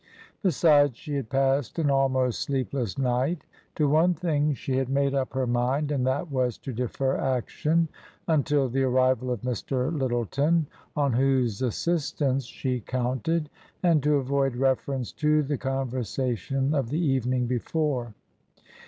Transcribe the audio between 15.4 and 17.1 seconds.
the conversa tion of the